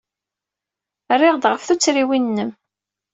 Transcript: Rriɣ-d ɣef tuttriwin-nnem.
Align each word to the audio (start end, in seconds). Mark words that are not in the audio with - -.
Rriɣ-d 1.15 1.43
ɣef 1.47 1.61
tuttriwin-nnem. 1.63 2.51